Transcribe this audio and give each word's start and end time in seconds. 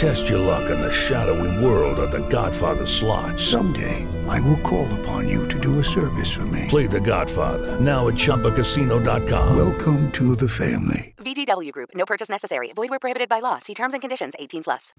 Test 0.00 0.30
your 0.30 0.38
luck 0.38 0.70
in 0.70 0.80
the 0.80 0.90
shadowy 0.90 1.62
world 1.62 1.98
of 1.98 2.10
The 2.10 2.26
Godfather 2.30 2.86
slot. 2.86 3.38
Someday, 3.38 4.06
I 4.26 4.40
will 4.40 4.56
call 4.62 4.88
upon 5.00 5.28
you 5.28 5.46
to 5.48 5.60
do 5.60 5.78
a 5.78 5.84
service 5.84 6.32
for 6.32 6.46
me. 6.46 6.64
Play 6.70 6.86
The 6.86 7.00
Godfather 7.00 7.78
now 7.78 8.08
at 8.08 8.14
ChumbaCasino.com. 8.14 9.54
Welcome 9.54 10.10
to 10.12 10.34
the 10.34 10.48
family. 10.48 11.14
VGW 11.18 11.70
Group. 11.72 11.90
No 11.94 12.06
purchase 12.06 12.30
necessary. 12.30 12.72
Void 12.74 12.88
where 12.88 12.98
prohibited 12.98 13.28
by 13.28 13.40
law. 13.40 13.58
See 13.58 13.74
terms 13.74 13.92
and 13.92 14.00
conditions. 14.00 14.32
18 14.38 14.62
plus. 14.62 14.94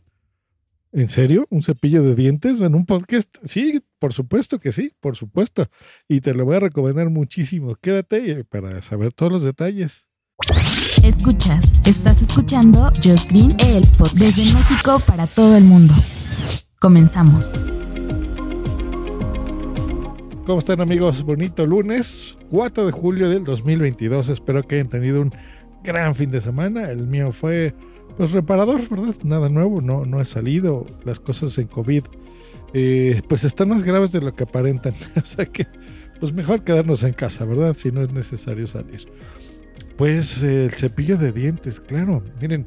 ¿En 0.94 1.09
serio? 1.09 1.47
¿Un 1.49 1.63
cepillo 1.63 2.03
de 2.03 2.13
dientes 2.13 2.61
en 2.61 2.75
un 2.75 2.86
podcast? 2.86 3.27
Sí, 3.44 3.81
por 3.97 4.13
supuesto 4.13 4.59
que 4.59 4.72
sí, 4.72 4.91
por 4.99 5.16
supuesto. 5.16 5.67
Y 6.08 6.22
te 6.22 6.36
lo 6.36 6.45
voy 6.45 6.58
a 6.58 6.59
recomendar 6.59 7.09
muchísimo. 7.09 7.75
Quédate 7.75 8.31
eh, 8.31 8.44
para 8.44 8.83
saber 8.83 9.13
todos 9.13 9.31
los 9.31 9.41
detalles. 9.41 10.05
Escuchas, 11.04 11.72
estás 11.86 12.23
escuchando 12.23 12.91
Just 13.04 13.30
Green, 13.30 13.52
el 13.59 13.84
desde 14.16 14.52
México 14.55 15.00
para 15.05 15.27
todo 15.27 15.55
el 15.55 15.64
mundo. 15.64 15.94
Comenzamos. 16.80 17.52
¿Cómo 20.48 20.58
están 20.58 20.81
amigos? 20.81 21.23
Bonito 21.23 21.67
lunes, 21.67 22.36
4 22.50 22.88
de 22.88 22.91
julio 22.91 23.30
del 23.30 23.44
2022. 23.44 24.30
Espero 24.30 24.64
que 24.64 24.76
hayan 24.76 24.90
tenido 24.90 25.22
un 25.22 25.31
gran 25.84 26.16
fin 26.16 26.31
de 26.31 26.42
semana. 26.42 26.89
El 26.89 27.05
mío 27.05 27.31
fue 27.31 27.76
pues 28.17 28.31
reparador, 28.31 28.89
¿verdad? 28.89 29.16
Nada 29.23 29.48
nuevo, 29.48 29.80
no, 29.80 30.05
no 30.05 30.20
he 30.20 30.26
salido. 30.26 30.88
Las 31.05 31.20
cosas 31.20 31.55
en 31.59 31.67
COVID 31.67 32.05
eh, 32.73 33.22
pues 33.28 33.44
están 33.44 33.70
más 33.70 33.83
graves 33.83 34.11
de 34.11 34.22
lo 34.22 34.33
que 34.33 34.45
aparentan. 34.45 34.95
o 35.23 35.26
sea 35.26 35.45
que 35.45 35.67
pues 36.20 36.33
mejor 36.33 36.64
quedarnos 36.64 37.03
en 37.03 37.14
casa, 37.14 37.45
¿verdad? 37.45 37.76
Si 37.76 37.92
no 37.92 38.02
es 38.02 38.11
necesario 38.11 38.66
salir. 38.66 39.08
Pues 40.02 40.41
el 40.41 40.71
cepillo 40.71 41.16
de 41.16 41.31
dientes, 41.31 41.80
claro. 41.80 42.23
Miren, 42.41 42.66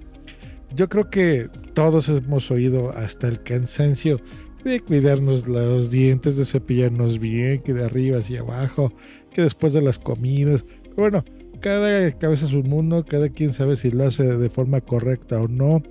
yo 0.72 0.88
creo 0.88 1.10
que 1.10 1.50
todos 1.72 2.08
hemos 2.08 2.48
oído 2.52 2.92
hasta 2.96 3.26
el 3.26 3.42
cansancio 3.42 4.20
de 4.62 4.78
cuidarnos 4.78 5.48
los 5.48 5.90
dientes, 5.90 6.36
de 6.36 6.44
cepillarnos 6.44 7.18
bien, 7.18 7.60
que 7.60 7.72
de 7.72 7.86
arriba 7.86 8.18
hacia 8.18 8.38
abajo, 8.38 8.92
que 9.32 9.42
después 9.42 9.72
de 9.72 9.82
las 9.82 9.98
comidas. 9.98 10.64
Bueno, 10.96 11.24
cada 11.58 12.12
cabeza 12.12 12.46
es 12.46 12.52
un 12.52 12.68
mundo, 12.68 13.04
cada 13.04 13.28
quien 13.28 13.52
sabe 13.52 13.74
si 13.74 13.90
lo 13.90 14.04
hace 14.04 14.22
de 14.22 14.48
forma 14.48 14.80
correcta 14.80 15.40
o 15.40 15.48
no. 15.48 15.82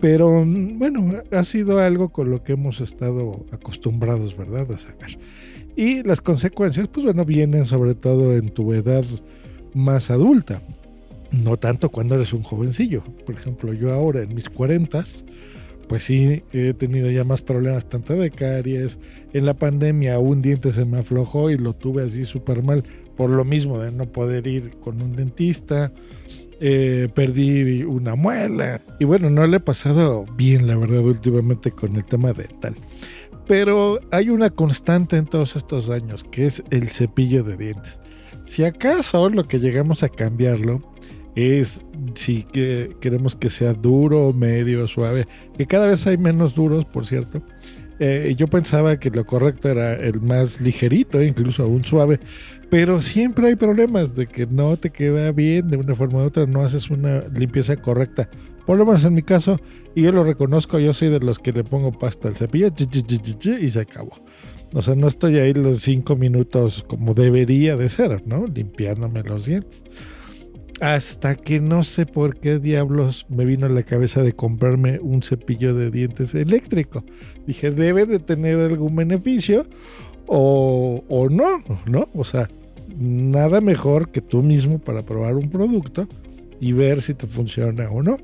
Pero 0.00 0.46
bueno, 0.46 1.22
ha 1.30 1.44
sido 1.44 1.80
algo 1.80 2.08
con 2.08 2.30
lo 2.30 2.42
que 2.42 2.54
hemos 2.54 2.80
estado 2.80 3.44
acostumbrados, 3.52 4.34
¿verdad? 4.34 4.72
A 4.72 4.78
sacar. 4.78 5.10
Y 5.76 6.02
las 6.04 6.22
consecuencias, 6.22 6.88
pues 6.88 7.04
bueno, 7.04 7.26
vienen 7.26 7.66
sobre 7.66 7.94
todo 7.94 8.34
en 8.34 8.48
tu 8.48 8.72
edad 8.72 9.04
más 9.74 10.10
adulta. 10.10 10.62
No 11.30 11.56
tanto 11.56 11.90
cuando 11.90 12.16
eres 12.16 12.32
un 12.32 12.42
jovencillo. 12.42 13.02
Por 13.24 13.34
ejemplo, 13.34 13.72
yo 13.72 13.92
ahora 13.92 14.22
en 14.22 14.34
mis 14.34 14.48
cuarentas, 14.48 15.24
pues 15.88 16.04
sí, 16.04 16.42
he 16.52 16.74
tenido 16.74 17.10
ya 17.10 17.24
más 17.24 17.42
problemas 17.42 17.88
tanto 17.88 18.14
de 18.14 18.30
caries. 18.30 18.98
En 19.32 19.46
la 19.46 19.54
pandemia 19.54 20.18
un 20.18 20.42
diente 20.42 20.72
se 20.72 20.84
me 20.84 20.98
aflojó 20.98 21.50
y 21.50 21.56
lo 21.56 21.74
tuve 21.74 22.04
así 22.04 22.24
súper 22.24 22.62
mal 22.62 22.84
por 23.16 23.30
lo 23.30 23.44
mismo 23.44 23.78
de 23.78 23.92
no 23.92 24.06
poder 24.06 24.46
ir 24.46 24.70
con 24.80 25.02
un 25.02 25.14
dentista. 25.14 25.92
Eh, 26.58 27.08
perdí 27.14 27.82
una 27.84 28.14
muela. 28.14 28.82
Y 28.98 29.04
bueno, 29.04 29.30
no 29.30 29.46
le 29.46 29.58
he 29.58 29.60
pasado 29.60 30.26
bien, 30.36 30.66
la 30.66 30.76
verdad, 30.76 31.00
últimamente 31.00 31.70
con 31.70 31.96
el 31.96 32.04
tema 32.04 32.32
dental. 32.32 32.74
Pero 33.46 33.98
hay 34.10 34.30
una 34.30 34.50
constante 34.50 35.16
en 35.16 35.26
todos 35.26 35.56
estos 35.56 35.90
años, 35.90 36.24
que 36.24 36.46
es 36.46 36.62
el 36.70 36.88
cepillo 36.88 37.42
de 37.42 37.56
dientes. 37.56 38.00
Si 38.50 38.64
acaso 38.64 39.28
lo 39.28 39.44
que 39.44 39.60
llegamos 39.60 40.02
a 40.02 40.08
cambiarlo 40.08 40.82
es 41.36 41.84
si 42.14 42.42
que 42.42 42.96
queremos 43.00 43.36
que 43.36 43.48
sea 43.48 43.74
duro, 43.74 44.32
medio, 44.32 44.88
suave, 44.88 45.28
que 45.56 45.68
cada 45.68 45.86
vez 45.86 46.04
hay 46.08 46.18
menos 46.18 46.56
duros, 46.56 46.84
por 46.84 47.06
cierto. 47.06 47.42
Eh, 48.00 48.34
yo 48.36 48.48
pensaba 48.48 48.98
que 48.98 49.10
lo 49.10 49.24
correcto 49.24 49.68
era 49.68 49.92
el 49.92 50.20
más 50.20 50.60
ligerito, 50.60 51.22
incluso 51.22 51.62
aún 51.62 51.84
suave, 51.84 52.18
pero 52.70 53.00
siempre 53.00 53.46
hay 53.46 53.54
problemas 53.54 54.16
de 54.16 54.26
que 54.26 54.46
no 54.46 54.76
te 54.76 54.90
queda 54.90 55.30
bien 55.30 55.70
de 55.70 55.76
una 55.76 55.94
forma 55.94 56.18
u 56.18 56.22
otra, 56.22 56.44
no 56.44 56.62
haces 56.62 56.90
una 56.90 57.20
limpieza 57.32 57.76
correcta. 57.76 58.28
Por 58.66 58.78
lo 58.78 58.84
menos 58.84 59.04
en 59.04 59.14
mi 59.14 59.22
caso, 59.22 59.60
y 59.94 60.02
yo 60.02 60.10
lo 60.10 60.24
reconozco, 60.24 60.80
yo 60.80 60.92
soy 60.92 61.08
de 61.08 61.20
los 61.20 61.38
que 61.38 61.52
le 61.52 61.62
pongo 61.62 61.92
pasta 61.92 62.26
al 62.26 62.34
cepillo 62.34 62.66
y 63.60 63.70
se 63.70 63.80
acabó. 63.80 64.10
O 64.72 64.82
sea, 64.82 64.94
no 64.94 65.08
estoy 65.08 65.38
ahí 65.38 65.52
los 65.52 65.80
cinco 65.80 66.16
minutos 66.16 66.84
como 66.86 67.14
debería 67.14 67.76
de 67.76 67.88
ser, 67.88 68.26
¿no? 68.26 68.46
Limpiándome 68.46 69.22
los 69.22 69.46
dientes. 69.46 69.82
Hasta 70.80 71.34
que 71.34 71.60
no 71.60 71.82
sé 71.82 72.06
por 72.06 72.38
qué 72.38 72.58
diablos 72.58 73.26
me 73.28 73.44
vino 73.44 73.66
a 73.66 73.68
la 73.68 73.82
cabeza 73.82 74.22
de 74.22 74.32
comprarme 74.32 74.98
un 75.00 75.22
cepillo 75.22 75.74
de 75.74 75.90
dientes 75.90 76.34
eléctrico. 76.34 77.04
Dije, 77.46 77.70
debe 77.70 78.06
de 78.06 78.18
tener 78.18 78.60
algún 78.60 78.96
beneficio 78.96 79.66
o, 80.26 81.04
o 81.08 81.28
no, 81.28 81.62
¿no? 81.86 82.08
O 82.14 82.24
sea, 82.24 82.48
nada 82.96 83.60
mejor 83.60 84.10
que 84.10 84.20
tú 84.20 84.42
mismo 84.42 84.78
para 84.78 85.02
probar 85.02 85.34
un 85.34 85.50
producto 85.50 86.06
y 86.60 86.72
ver 86.72 87.02
si 87.02 87.14
te 87.14 87.26
funciona 87.26 87.90
o 87.90 88.02
no. 88.02 88.16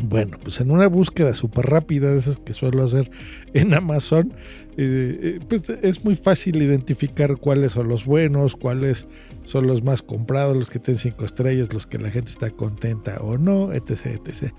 Bueno, 0.00 0.38
pues 0.42 0.60
en 0.60 0.70
una 0.70 0.86
búsqueda 0.86 1.34
súper 1.34 1.66
rápida 1.66 2.12
de 2.12 2.18
esas 2.18 2.38
que 2.38 2.52
suelo 2.52 2.84
hacer 2.84 3.10
en 3.52 3.74
Amazon, 3.74 4.32
eh, 4.76 5.18
eh, 5.22 5.40
pues 5.48 5.68
es 5.70 6.04
muy 6.04 6.14
fácil 6.14 6.62
identificar 6.62 7.36
cuáles 7.36 7.72
son 7.72 7.88
los 7.88 8.04
buenos, 8.04 8.54
cuáles 8.54 9.08
son 9.42 9.66
los 9.66 9.82
más 9.82 10.02
comprados, 10.02 10.56
los 10.56 10.70
que 10.70 10.78
tienen 10.78 11.00
cinco 11.00 11.24
estrellas, 11.24 11.72
los 11.72 11.88
que 11.88 11.98
la 11.98 12.10
gente 12.10 12.30
está 12.30 12.50
contenta 12.50 13.18
o 13.20 13.38
no, 13.38 13.72
etc, 13.72 14.20
etc. 14.24 14.52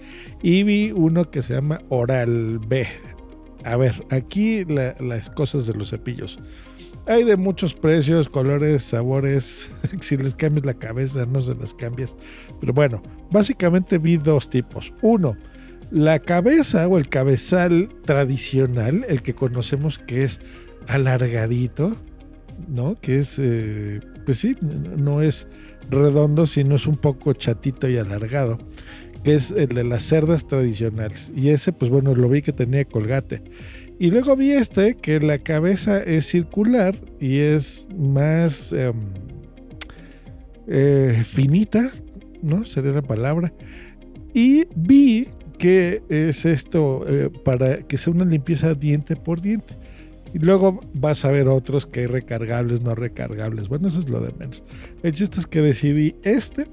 Y 0.44 0.64
vi 0.64 0.92
uno 0.92 1.32
que 1.32 1.42
se 1.42 1.54
llama 1.54 1.80
Oral 1.88 2.60
B. 2.60 2.86
A 3.64 3.76
ver, 3.78 4.06
aquí 4.10 4.66
las 4.66 5.30
cosas 5.30 5.68
de 5.68 5.74
los 5.74 5.90
cepillos. 5.90 6.40
Hay 7.06 7.24
de 7.24 7.38
muchos 7.38 7.74
precios, 7.74 8.30
colores, 8.30 8.84
sabores. 8.84 9.70
si 10.00 10.18
les 10.18 10.36
cambias 10.36 10.66
la 10.66 10.76
cabeza, 10.76 11.26
no 11.26 11.42
se 11.42 11.56
las 11.56 11.74
cambias. 11.74 12.16
Pero 12.60 12.74
bueno, 12.74 13.02
básicamente 13.32 13.98
vi 13.98 14.18
dos 14.18 14.50
tipos. 14.50 14.94
Uno, 15.02 15.36
la 15.92 16.20
cabeza 16.20 16.88
o 16.88 16.98
el 16.98 17.10
cabezal 17.10 17.90
tradicional, 18.06 19.06
el 19.10 19.22
que 19.22 19.34
conocemos 19.34 19.98
que 20.00 20.24
es 20.24 20.40
alargadito, 20.88 21.98
¿no? 22.68 22.96
Que 23.02 23.20
es, 23.20 23.40
eh, 23.40 24.00
pues 24.26 24.40
sí, 24.40 24.56
no 24.62 25.22
es 25.22 25.48
redondo, 25.90 26.46
sino 26.46 26.76
es 26.76 26.88
un 26.88 26.98
poco 26.98 27.34
chatito 27.34 27.90
y 27.90 27.98
alargado, 27.98 28.60
que 29.24 29.36
es 29.36 29.52
el 29.52 29.70
de 29.70 29.84
las 29.84 30.04
cerdas 30.04 30.48
tradicionales. 30.48 31.32
Y 31.36 31.50
ese, 31.50 31.74
pues 31.74 31.92
bueno, 31.92 32.16
lo 32.16 32.30
vi 32.30 32.42
que 32.42 32.54
tenía 32.54 32.86
colgate. 32.86 33.42
Y 34.00 34.12
luego 34.12 34.36
vi 34.36 34.52
este, 34.52 34.96
que 34.96 35.20
la 35.20 35.40
cabeza 35.40 36.02
es 36.02 36.26
circular 36.26 36.96
y 37.20 37.40
es 37.40 37.88
más 37.98 38.72
em, 38.72 38.96
eh, 40.68 41.22
finita, 41.26 41.92
¿no? 42.42 42.64
Sería 42.64 42.92
la 42.92 43.02
palabra. 43.02 43.52
Y 44.34 44.68
vi 44.76 45.28
qué 45.58 46.02
es 46.08 46.46
esto 46.46 47.04
eh, 47.08 47.30
para 47.44 47.80
que 47.80 47.98
sea 47.98 48.14
una 48.14 48.26
limpieza 48.26 48.74
diente 48.74 49.16
por 49.16 49.42
diente. 49.42 49.76
Y 50.34 50.40
luego 50.40 50.80
vas 50.94 51.26
a 51.26 51.32
ver 51.32 51.48
otros 51.48 51.86
que 51.86 52.02
hay 52.02 52.06
recargables, 52.06 52.82
no 52.82 52.96
recargables. 52.96 53.68
Bueno, 53.68 53.88
eso 53.88 54.00
es 54.00 54.10
lo 54.10 54.22
de 54.22 54.32
menos. 54.34 54.64
El 55.04 55.12
chiste 55.14 55.40
es 55.40 55.48
que 55.48 55.62
decidí 55.62 56.16
este, 56.24 56.68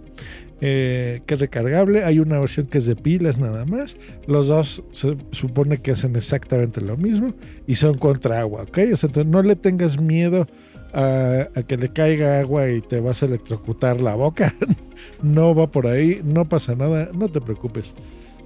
eh, 0.61 1.21
que 1.27 1.35
es 1.35 1.41
recargable. 1.41 2.05
Hay 2.05 2.19
una 2.19 2.39
versión 2.39 2.67
que 2.67 2.79
es 2.79 2.87
de 2.87 2.97
pilas 2.97 3.39
nada 3.39 3.65
más. 3.67 3.97
Los 4.27 4.49
dos 4.49 4.83
se 4.93 5.17
supone 5.33 5.79
que 5.79 5.91
hacen 5.91 6.17
exactamente 6.17 6.81
lo 6.81 6.97
mismo 6.97 7.35
y 7.67 7.75
son 7.75 7.99
contra 7.99 8.41
agua, 8.41 8.63
¿ok? 8.63 8.79
O 8.93 8.97
sea, 8.97 9.09
entonces 9.09 9.27
no 9.27 9.43
le 9.43 9.57
tengas 9.57 10.01
miedo 10.01 10.47
a, 10.95 11.49
que 11.67 11.77
le 11.77 11.91
caiga 11.91 12.41
agua 12.41 12.71
y 12.71 12.81
te 12.81 13.01
vas 13.01 13.23
a 13.23 13.27
electrocutar 13.27 14.01
la 14.01 14.15
boca. 14.15 14.55
no 15.23 15.55
va 15.55 15.71
por 15.71 15.87
ahí, 15.87 16.23
no 16.25 16.49
pasa 16.49 16.75
nada, 16.75 17.11
no 17.13 17.29
te 17.29 17.41
preocupes. 17.41 17.95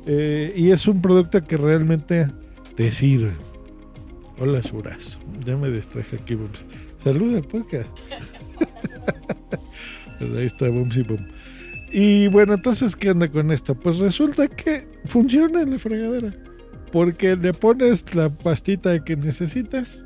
Eh, 0.07 0.53
y 0.57 0.71
es 0.71 0.89
un 0.89 1.01
producto 1.01 1.45
que 1.45 1.57
realmente 1.57 2.29
te 2.75 2.91
sirve. 2.91 3.33
Hola, 4.39 4.63
Suras. 4.63 5.19
Ya 5.45 5.57
me 5.57 5.71
distraje 5.71 6.17
aquí. 6.17 6.37
Saluda 7.05 7.37
al 7.37 7.45
podcast. 7.45 7.89
Ahí 10.21 10.47
está, 10.47 10.69
Bumsy 10.69 11.03
Boom. 11.03 11.27
Y 11.93 12.29
bueno, 12.29 12.55
entonces, 12.55 12.95
¿qué 12.95 13.11
onda 13.11 13.29
con 13.29 13.51
esto? 13.51 13.75
Pues 13.75 13.99
resulta 13.99 14.47
que 14.47 14.87
funciona 15.05 15.63
en 15.63 15.73
la 15.73 15.79
fregadera. 15.79 16.33
Porque 16.93 17.37
le 17.37 17.53
pones 17.53 18.15
la 18.15 18.31
pastita 18.31 19.05
que 19.05 19.17
necesitas, 19.17 20.05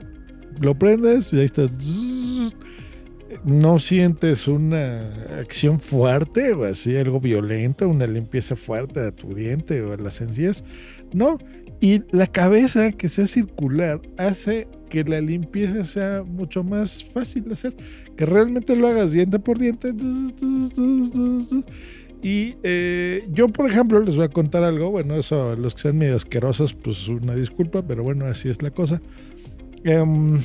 lo 0.60 0.78
prendes 0.78 1.32
y 1.32 1.38
ahí 1.38 1.44
está. 1.46 1.69
no 3.44 3.78
sientes 3.78 4.48
una 4.48 5.00
acción 5.38 5.78
fuerte 5.78 6.52
o 6.52 6.64
así, 6.64 6.96
algo 6.96 7.20
violento, 7.20 7.88
una 7.88 8.06
limpieza 8.06 8.56
fuerte 8.56 9.00
a 9.00 9.12
tu 9.12 9.34
diente 9.34 9.82
o 9.82 9.92
a 9.92 9.96
las 9.96 10.20
encías. 10.20 10.64
No. 11.12 11.38
Y 11.80 12.02
la 12.12 12.26
cabeza 12.26 12.92
que 12.92 13.08
sea 13.08 13.26
circular 13.26 14.00
hace 14.16 14.69
que 14.94 15.02
la 15.02 15.20
limpieza 15.20 15.82
sea 15.82 16.23
mucho 16.23 16.62
más 16.62 17.02
fácil 17.02 17.46
de 17.46 17.55
hacer, 17.55 17.76
que 18.17 18.26
realmente 18.26 18.76
lo 18.76 18.87
hagas 18.87 19.11
diente 19.11 19.41
por 19.41 19.58
diente. 19.58 19.93
Y 22.23 22.55
eh, 22.62 23.26
yo, 23.32 23.49
por 23.49 23.69
ejemplo, 23.69 23.99
les 23.99 24.14
voy 24.14 24.26
a 24.26 24.29
contar 24.29 24.62
algo. 24.62 24.93
Bueno, 24.93 25.17
eso 25.17 25.56
los 25.56 25.75
que 25.75 25.82
sean 25.82 25.99
medio 25.99 26.14
asquerosos, 26.14 26.75
pues 26.75 27.08
una 27.08 27.35
disculpa, 27.35 27.82
pero 27.82 28.05
bueno, 28.05 28.26
así 28.26 28.49
es 28.49 28.62
la 28.62 28.70
cosa. 28.70 29.02
Em, 29.82 30.38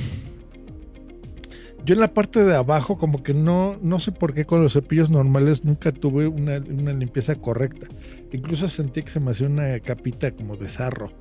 yo 1.86 1.94
en 1.94 2.00
la 2.00 2.12
parte 2.12 2.44
de 2.44 2.56
abajo, 2.56 2.98
como 2.98 3.22
que 3.22 3.32
no, 3.32 3.78
no 3.80 4.00
sé 4.00 4.10
por 4.10 4.34
qué 4.34 4.46
con 4.46 4.64
los 4.64 4.72
cepillos 4.72 5.12
normales 5.12 5.64
nunca 5.64 5.92
tuve 5.92 6.26
una, 6.26 6.58
una 6.58 6.92
limpieza 6.92 7.36
correcta. 7.36 7.86
Incluso 8.32 8.68
sentí 8.68 9.04
que 9.04 9.10
se 9.10 9.20
me 9.20 9.30
hacía 9.30 9.46
una 9.46 9.78
capita 9.78 10.32
como 10.32 10.56
de 10.56 10.68
sarro. 10.68 11.12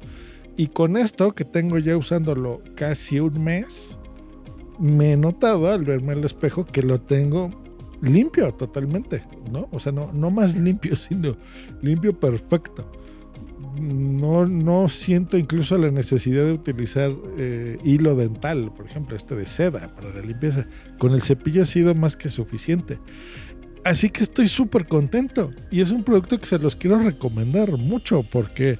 Y 0.59 0.67
con 0.67 0.97
esto, 0.97 1.31
que 1.31 1.45
tengo 1.45 1.77
ya 1.77 1.95
usándolo 1.95 2.61
casi 2.75 3.21
un 3.21 3.41
mes, 3.41 3.97
me 4.77 5.13
he 5.13 5.15
notado 5.15 5.71
al 5.71 5.85
verme 5.85 6.11
al 6.11 6.25
espejo 6.25 6.65
que 6.65 6.83
lo 6.83 6.99
tengo 6.99 7.49
limpio 8.01 8.53
totalmente, 8.53 9.23
¿no? 9.49 9.69
O 9.71 9.79
sea, 9.79 9.93
no, 9.93 10.11
no 10.11 10.31
más 10.31 10.57
limpio, 10.57 10.95
sino 10.97 11.37
limpio 11.81 12.19
perfecto. 12.19 12.91
No, 13.79 14.45
no 14.47 14.89
siento 14.89 15.37
incluso 15.37 15.77
la 15.77 15.91
necesidad 15.91 16.43
de 16.43 16.51
utilizar 16.51 17.13
eh, 17.37 17.77
hilo 17.85 18.17
dental, 18.17 18.73
por 18.75 18.85
ejemplo, 18.85 19.15
este 19.15 19.35
de 19.35 19.45
seda 19.45 19.95
para 19.95 20.13
la 20.13 20.21
limpieza. 20.21 20.67
Con 20.97 21.13
el 21.13 21.21
cepillo 21.21 21.63
ha 21.63 21.67
sido 21.67 21.95
más 21.95 22.17
que 22.17 22.27
suficiente. 22.27 22.99
Así 23.85 24.09
que 24.09 24.23
estoy 24.23 24.49
súper 24.49 24.89
contento. 24.89 25.51
Y 25.71 25.79
es 25.79 25.91
un 25.91 26.03
producto 26.03 26.37
que 26.37 26.47
se 26.47 26.59
los 26.59 26.75
quiero 26.75 26.99
recomendar 26.99 27.71
mucho 27.77 28.25
porque 28.29 28.77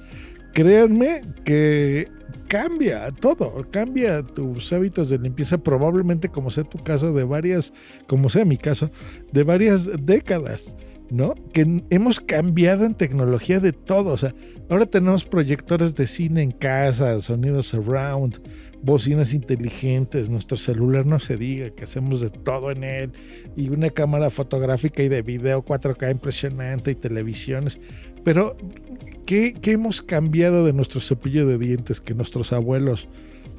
créanme 0.52 1.22
que 1.44 2.08
cambia 2.48 3.10
todo, 3.12 3.64
cambia 3.70 4.22
tus 4.22 4.72
hábitos 4.72 5.08
de 5.08 5.18
limpieza, 5.18 5.58
probablemente 5.58 6.28
como 6.28 6.50
sea 6.50 6.64
tu 6.64 6.78
caso, 6.78 7.12
de 7.12 7.24
varias, 7.24 7.72
como 8.06 8.28
sea 8.28 8.44
mi 8.44 8.56
caso, 8.56 8.90
de 9.32 9.44
varias 9.44 9.88
décadas, 10.04 10.76
¿no? 11.10 11.34
Que 11.52 11.84
hemos 11.90 12.20
cambiado 12.20 12.84
en 12.84 12.94
tecnología 12.94 13.60
de 13.60 13.72
todo, 13.72 14.12
o 14.12 14.16
sea, 14.16 14.34
ahora 14.68 14.86
tenemos 14.86 15.24
proyectores 15.24 15.94
de 15.94 16.06
cine 16.06 16.42
en 16.42 16.50
casa, 16.50 17.20
sonidos 17.20 17.68
surround, 17.68 18.40
bocinas 18.82 19.34
inteligentes, 19.34 20.30
nuestro 20.30 20.56
celular 20.56 21.06
no 21.06 21.20
se 21.20 21.36
diga, 21.36 21.70
que 21.70 21.84
hacemos 21.84 22.20
de 22.20 22.30
todo 22.30 22.70
en 22.70 22.84
él, 22.84 23.12
y 23.56 23.68
una 23.68 23.90
cámara 23.90 24.30
fotográfica 24.30 25.02
y 25.02 25.08
de 25.08 25.22
video 25.22 25.64
4K 25.64 26.10
impresionante 26.10 26.90
y 26.90 26.94
televisiones, 26.94 27.78
pero 28.24 28.56
¿Qué, 29.30 29.54
hemos 29.66 30.02
cambiado 30.02 30.64
de 30.64 30.72
nuestro 30.72 31.00
cepillo 31.00 31.46
de 31.46 31.56
dientes 31.56 32.00
que 32.00 32.14
nuestros 32.14 32.52
abuelos 32.52 33.06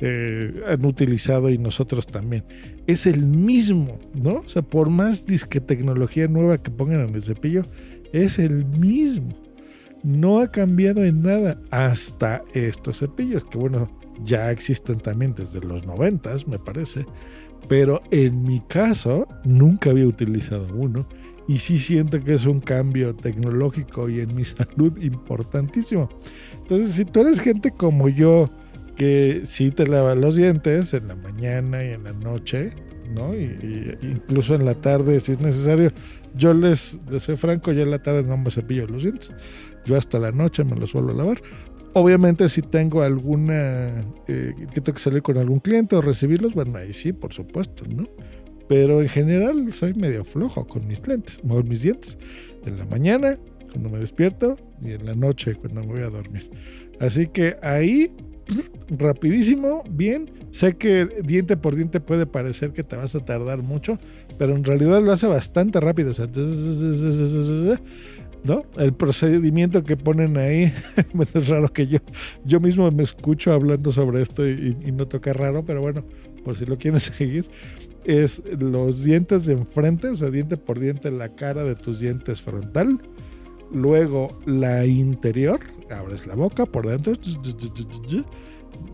eh, 0.01 0.61
han 0.67 0.83
utilizado 0.83 1.49
y 1.49 1.57
nosotros 1.57 2.07
también? 2.07 2.43
Es 2.87 3.05
el 3.05 3.25
mismo, 3.25 3.97
¿no? 4.13 4.39
O 4.39 4.49
sea, 4.49 4.63
por 4.63 4.89
más 4.89 5.25
disque 5.25 5.61
tecnología 5.61 6.27
nueva 6.27 6.61
que 6.61 6.71
pongan 6.71 7.07
en 7.07 7.15
el 7.15 7.23
cepillo, 7.23 7.65
es 8.11 8.37
el 8.37 8.65
mismo. 8.65 9.33
No 10.03 10.39
ha 10.39 10.51
cambiado 10.51 11.05
en 11.05 11.21
nada 11.21 11.57
hasta 11.69 12.43
estos 12.53 12.99
cepillos, 12.99 13.45
que 13.45 13.57
bueno, 13.57 13.89
ya 14.25 14.51
existen 14.51 14.99
también 14.99 15.33
desde 15.35 15.61
los 15.61 15.85
noventas, 15.85 16.49
me 16.49 16.59
parece. 16.59 17.05
Pero 17.69 18.01
en 18.11 18.43
mi 18.43 18.59
caso, 18.59 19.25
nunca 19.45 19.91
había 19.91 20.05
utilizado 20.05 20.67
uno 20.75 21.07
y 21.47 21.57
sí 21.57 21.79
siento 21.79 22.19
que 22.23 22.33
es 22.33 22.45
un 22.45 22.59
cambio 22.59 23.15
tecnológico 23.15 24.09
y 24.09 24.19
en 24.19 24.35
mi 24.35 24.45
salud 24.45 24.97
importantísimo. 25.01 26.09
Entonces, 26.61 26.93
si 26.93 27.05
tú 27.05 27.21
eres 27.21 27.39
gente 27.39 27.71
como 27.71 28.09
yo, 28.09 28.49
que 28.95 29.41
sí 29.45 29.71
te 29.71 29.87
lava 29.87 30.15
los 30.15 30.35
dientes 30.35 30.93
en 30.93 31.07
la 31.07 31.15
mañana 31.15 31.83
y 31.83 31.89
en 31.89 32.03
la 32.03 32.13
noche, 32.13 32.71
¿no? 33.13 33.35
Y, 33.35 33.97
incluso 34.01 34.55
en 34.55 34.65
la 34.65 34.75
tarde, 34.75 35.19
si 35.19 35.33
es 35.33 35.39
necesario, 35.39 35.91
yo 36.35 36.53
les, 36.53 36.99
soy 37.19 37.35
franco, 37.35 37.71
yo 37.71 37.83
en 37.83 37.91
la 37.91 38.01
tarde 38.01 38.23
no 38.23 38.37
me 38.37 38.51
cepillo 38.51 38.87
los 38.87 39.03
dientes. 39.03 39.31
Yo 39.85 39.97
hasta 39.97 40.19
la 40.19 40.31
noche 40.31 40.63
me 40.63 40.75
los 40.75 40.91
suelo 40.91 41.13
lavar. 41.13 41.41
Obviamente 41.93 42.47
si 42.47 42.61
tengo 42.61 43.01
alguna, 43.01 44.05
eh, 44.27 44.53
que 44.73 44.79
tengo 44.79 44.95
que 44.95 45.01
salir 45.01 45.21
con 45.21 45.37
algún 45.37 45.59
cliente 45.59 45.95
o 45.95 46.01
recibirlos, 46.01 46.53
bueno, 46.53 46.77
ahí 46.77 46.93
sí, 46.93 47.11
por 47.11 47.33
supuesto, 47.33 47.83
¿no? 47.89 48.07
Pero 48.71 49.01
en 49.01 49.09
general 49.09 49.73
soy 49.73 49.93
medio 49.93 50.23
flojo 50.23 50.65
con 50.65 50.87
mis 50.87 51.05
lentes, 51.05 51.41
con 51.45 51.67
mis 51.67 51.81
dientes. 51.81 52.17
En 52.65 52.77
la 52.77 52.85
mañana, 52.85 53.37
cuando 53.69 53.89
me 53.89 53.99
despierto, 53.99 54.55
y 54.81 54.91
en 54.93 55.05
la 55.05 55.13
noche, 55.13 55.55
cuando 55.55 55.81
me 55.81 55.87
voy 55.87 56.01
a 56.03 56.09
dormir. 56.09 56.49
Así 57.01 57.27
que 57.27 57.57
ahí, 57.61 58.15
rapidísimo, 58.89 59.83
bien. 59.91 60.31
Sé 60.51 60.77
que 60.77 61.05
diente 61.21 61.57
por 61.57 61.75
diente 61.75 61.99
puede 61.99 62.25
parecer 62.25 62.71
que 62.71 62.85
te 62.85 62.95
vas 62.95 63.13
a 63.13 63.25
tardar 63.25 63.61
mucho, 63.61 63.99
pero 64.37 64.55
en 64.55 64.63
realidad 64.63 65.01
lo 65.01 65.11
hace 65.11 65.27
bastante 65.27 65.81
rápido. 65.81 66.13
¿no? 68.45 68.63
El 68.77 68.93
procedimiento 68.93 69.83
que 69.83 69.97
ponen 69.97 70.37
ahí, 70.37 70.71
es 71.33 71.47
raro 71.49 71.73
que 71.73 71.87
yo, 71.87 71.99
yo 72.45 72.61
mismo 72.61 72.89
me 72.89 73.03
escucho 73.03 73.51
hablando 73.51 73.91
sobre 73.91 74.21
esto 74.21 74.47
y, 74.47 74.77
y 74.81 74.93
no 74.93 75.09
toca 75.09 75.33
raro, 75.33 75.61
pero 75.67 75.81
bueno, 75.81 76.05
por 76.45 76.55
si 76.55 76.65
lo 76.65 76.77
quieren 76.77 76.99
seguir 77.01 77.49
es 78.05 78.41
los 78.59 79.03
dientes 79.03 79.45
de 79.45 79.53
enfrente, 79.53 80.09
o 80.09 80.15
sea, 80.15 80.29
diente 80.29 80.57
por 80.57 80.79
diente, 80.79 81.11
la 81.11 81.35
cara 81.35 81.63
de 81.63 81.75
tus 81.75 81.99
dientes 81.99 82.41
frontal. 82.41 82.99
Luego 83.71 84.39
la 84.45 84.85
interior, 84.85 85.59
abres 85.89 86.27
la 86.27 86.35
boca 86.35 86.65
por 86.65 86.87
dentro, 86.87 87.13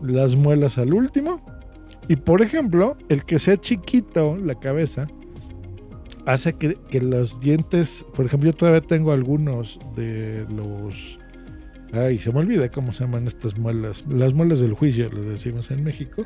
las 0.02 0.36
muelas 0.36 0.78
al 0.78 0.94
último. 0.94 1.44
Y 2.08 2.16
por 2.16 2.42
ejemplo, 2.42 2.96
el 3.08 3.24
que 3.24 3.38
sea 3.38 3.56
chiquito 3.56 4.36
la 4.36 4.58
cabeza 4.58 5.08
hace 6.26 6.54
que, 6.54 6.76
que 6.90 7.00
los 7.00 7.40
dientes, 7.40 8.04
por 8.14 8.26
ejemplo, 8.26 8.50
yo 8.50 8.56
todavía 8.56 8.80
tengo 8.80 9.12
algunos 9.12 9.78
de 9.96 10.46
los... 10.54 11.18
Ay, 11.92 12.18
se 12.18 12.30
me 12.30 12.40
olvida 12.40 12.70
cómo 12.70 12.92
se 12.92 13.04
llaman 13.04 13.26
estas 13.26 13.56
muelas. 13.56 14.06
Las 14.08 14.34
muelas 14.34 14.60
del 14.60 14.74
juicio, 14.74 15.10
les 15.10 15.24
decimos 15.24 15.70
en 15.70 15.82
México 15.84 16.24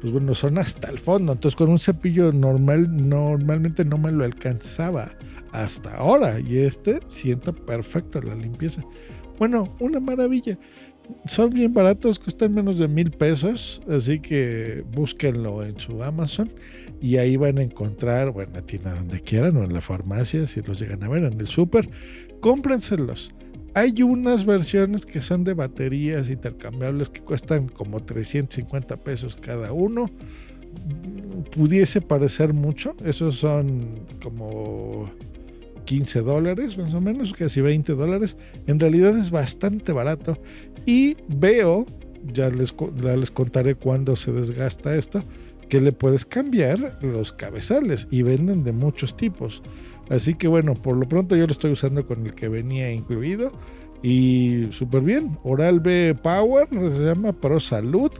pues 0.00 0.12
bueno, 0.12 0.34
son 0.34 0.58
hasta 0.58 0.88
el 0.88 0.98
fondo. 0.98 1.32
Entonces 1.32 1.56
con 1.56 1.68
un 1.68 1.78
cepillo 1.78 2.32
normal 2.32 3.08
normalmente 3.08 3.84
no 3.84 3.98
me 3.98 4.12
lo 4.12 4.24
alcanzaba 4.24 5.10
hasta 5.52 5.94
ahora. 5.96 6.40
Y 6.40 6.58
este 6.58 7.00
sienta 7.06 7.52
perfecto 7.52 8.20
la 8.20 8.34
limpieza. 8.34 8.82
Bueno, 9.38 9.76
una 9.80 10.00
maravilla. 10.00 10.58
Son 11.26 11.50
bien 11.50 11.72
baratos, 11.72 12.18
cuestan 12.18 12.52
menos 12.52 12.78
de 12.78 12.88
mil 12.88 13.12
pesos, 13.12 13.80
así 13.88 14.18
que 14.18 14.84
búsquenlo 14.90 15.62
en 15.62 15.78
su 15.78 16.02
Amazon 16.02 16.50
y 17.00 17.18
ahí 17.18 17.36
van 17.36 17.58
a 17.58 17.62
encontrar, 17.62 18.32
bueno, 18.32 18.54
la 18.54 18.62
tienda 18.62 18.92
donde 18.92 19.20
quieran 19.20 19.56
o 19.56 19.62
en 19.62 19.72
la 19.72 19.80
farmacia, 19.80 20.48
si 20.48 20.62
los 20.62 20.80
llegan 20.80 21.04
a 21.04 21.08
ver 21.08 21.22
en 21.22 21.38
el 21.38 21.46
súper, 21.46 21.88
cómprenselos 22.40 23.30
hay 23.76 24.02
unas 24.02 24.46
versiones 24.46 25.04
que 25.04 25.20
son 25.20 25.44
de 25.44 25.52
baterías 25.52 26.30
intercambiables 26.30 27.10
que 27.10 27.20
cuestan 27.20 27.68
como 27.68 28.02
350 28.02 28.96
pesos 28.96 29.36
cada 29.36 29.70
uno. 29.70 30.10
Pudiese 31.54 32.00
parecer 32.00 32.54
mucho, 32.54 32.96
esos 33.04 33.36
son 33.36 34.00
como 34.22 35.10
15 35.84 36.22
dólares 36.22 36.78
más 36.78 36.94
o 36.94 37.02
menos, 37.02 37.34
casi 37.34 37.60
20 37.60 37.92
dólares. 37.92 38.38
En 38.66 38.80
realidad 38.80 39.14
es 39.14 39.30
bastante 39.30 39.92
barato. 39.92 40.38
Y 40.86 41.18
veo, 41.28 41.84
ya 42.32 42.48
les, 42.48 42.74
ya 42.96 43.14
les 43.14 43.30
contaré 43.30 43.74
cuándo 43.74 44.16
se 44.16 44.32
desgasta 44.32 44.96
esto, 44.96 45.22
que 45.68 45.82
le 45.82 45.92
puedes 45.92 46.24
cambiar 46.24 46.98
los 47.02 47.34
cabezales 47.34 48.08
y 48.10 48.22
venden 48.22 48.64
de 48.64 48.72
muchos 48.72 49.18
tipos. 49.18 49.62
Así 50.08 50.34
que 50.34 50.48
bueno, 50.48 50.74
por 50.74 50.96
lo 50.96 51.08
pronto 51.08 51.36
yo 51.36 51.46
lo 51.46 51.52
estoy 51.52 51.72
usando 51.72 52.06
con 52.06 52.26
el 52.26 52.34
que 52.34 52.48
venía 52.48 52.92
incluido. 52.92 53.52
Y 54.02 54.68
súper 54.70 55.02
bien. 55.02 55.38
Oral 55.42 55.80
B 55.80 56.14
Power 56.22 56.68
se 56.70 57.04
llama 57.04 57.32
Pro 57.32 57.60
Salud. 57.60 58.12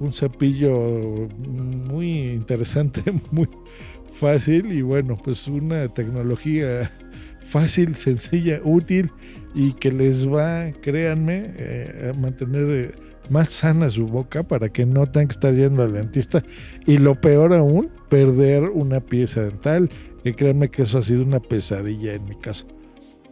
Un 0.00 0.12
cepillo 0.12 1.28
muy 1.48 2.32
interesante, 2.32 3.02
muy 3.30 3.48
fácil. 4.08 4.72
Y 4.72 4.82
bueno, 4.82 5.18
pues 5.22 5.46
una 5.48 5.88
tecnología 5.88 6.90
fácil, 7.42 7.94
sencilla, 7.94 8.60
útil 8.64 9.10
y 9.54 9.74
que 9.74 9.92
les 9.92 10.28
va, 10.28 10.72
créanme, 10.80 11.52
eh, 11.56 12.12
a 12.12 12.18
mantener 12.18 12.66
eh, 12.70 12.92
más 13.30 13.50
sana 13.50 13.88
su 13.88 14.06
boca 14.06 14.42
para 14.42 14.68
que 14.68 14.84
no 14.84 15.06
tengan 15.06 15.28
que 15.28 15.34
estar 15.34 15.54
yendo 15.54 15.82
al 15.82 15.92
dentista. 15.92 16.42
Y 16.86 16.98
lo 16.98 17.20
peor 17.20 17.54
aún, 17.54 17.88
perder 18.08 18.64
una 18.64 19.00
pieza 19.00 19.42
dental 19.42 19.90
y 20.24 20.32
créanme 20.32 20.70
que 20.70 20.82
eso 20.82 20.98
ha 20.98 21.02
sido 21.02 21.22
una 21.22 21.40
pesadilla 21.40 22.14
en 22.14 22.24
mi 22.24 22.36
caso. 22.36 22.66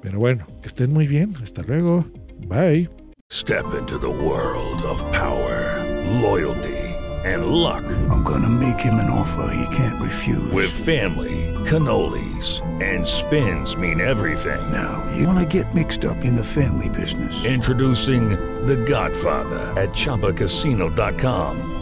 Pero 0.02 0.18
bueno, 0.18 0.46
que 0.60 0.68
estén 0.68 0.92
muy 0.92 1.06
bien. 1.06 1.34
Hasta 1.42 1.62
luego. 1.62 2.04
Bye. 2.46 2.88
Step 3.30 3.64
into 3.78 3.98
the 3.98 4.10
world 4.10 4.82
of 4.82 5.02
power, 5.10 5.84
loyalty, 6.20 6.76
and 7.24 7.46
luck. 7.46 7.84
I'm 8.10 8.22
gonna 8.22 8.48
make 8.48 8.78
him 8.78 8.94
an 8.94 9.08
offer 9.08 9.54
he 9.54 9.74
can't 9.74 10.00
refuse. 10.02 10.52
With 10.52 10.70
family 10.70 11.52
cannolis, 11.64 12.60
and 12.82 13.06
spins 13.06 13.76
mean 13.76 14.00
everything. 14.00 14.60
Now, 14.72 15.04
you 15.16 15.26
want 15.26 15.38
to 15.38 15.46
get 15.46 15.74
mixed 15.74 16.04
up 16.04 16.24
in 16.24 16.34
the 16.34 16.44
family 16.44 16.88
business. 16.88 17.44
Introducing 17.44 18.30
The 18.66 18.76
Godfather 18.76 19.72
at 19.80 19.90
ChumbaCasino.com. 19.90 21.81